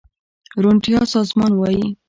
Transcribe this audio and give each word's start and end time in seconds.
روڼتيا 0.63 0.99
سازمان 1.13 1.51
وايي 1.59 1.83